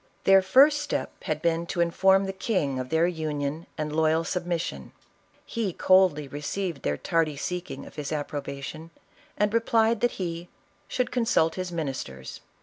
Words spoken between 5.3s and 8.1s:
He coldly received their tardy seeking of